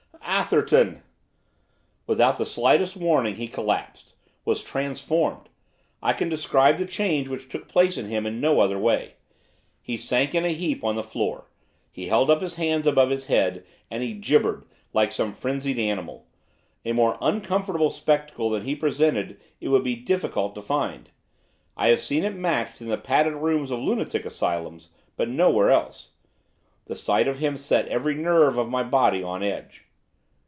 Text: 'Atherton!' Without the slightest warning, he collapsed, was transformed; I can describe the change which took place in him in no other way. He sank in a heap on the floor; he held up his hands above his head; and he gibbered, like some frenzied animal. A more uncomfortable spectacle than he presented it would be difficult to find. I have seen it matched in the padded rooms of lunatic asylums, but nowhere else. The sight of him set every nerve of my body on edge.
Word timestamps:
'Atherton!' 0.33 1.01
Without 2.07 2.37
the 2.37 2.45
slightest 2.47 2.95
warning, 2.97 3.35
he 3.35 3.47
collapsed, 3.47 4.13
was 4.43 4.63
transformed; 4.63 5.49
I 6.01 6.13
can 6.13 6.29
describe 6.29 6.77
the 6.77 6.85
change 6.87 7.27
which 7.27 7.47
took 7.47 7.67
place 7.67 7.95
in 7.97 8.07
him 8.07 8.25
in 8.25 8.39
no 8.41 8.59
other 8.59 8.79
way. 8.79 9.15
He 9.81 9.97
sank 9.97 10.33
in 10.33 10.43
a 10.43 10.53
heap 10.53 10.83
on 10.83 10.95
the 10.95 11.03
floor; 11.03 11.45
he 11.91 12.07
held 12.07 12.29
up 12.31 12.41
his 12.41 12.55
hands 12.55 12.87
above 12.87 13.09
his 13.11 13.27
head; 13.27 13.63
and 13.91 14.01
he 14.03 14.13
gibbered, 14.13 14.65
like 14.93 15.11
some 15.11 15.33
frenzied 15.33 15.77
animal. 15.79 16.25
A 16.85 16.93
more 16.93 17.17
uncomfortable 17.21 17.89
spectacle 17.91 18.49
than 18.49 18.63
he 18.63 18.75
presented 18.75 19.39
it 19.59 19.67
would 19.67 19.83
be 19.83 19.95
difficult 19.97 20.55
to 20.55 20.61
find. 20.61 21.11
I 21.77 21.89
have 21.89 22.01
seen 22.01 22.23
it 22.23 22.35
matched 22.35 22.81
in 22.81 22.87
the 22.87 22.97
padded 22.97 23.33
rooms 23.33 23.69
of 23.69 23.79
lunatic 23.79 24.25
asylums, 24.25 24.89
but 25.17 25.29
nowhere 25.29 25.69
else. 25.71 26.11
The 26.85 26.95
sight 26.95 27.27
of 27.27 27.37
him 27.39 27.57
set 27.57 27.87
every 27.89 28.15
nerve 28.15 28.57
of 28.57 28.69
my 28.69 28.81
body 28.83 29.21
on 29.23 29.43
edge. 29.43 29.85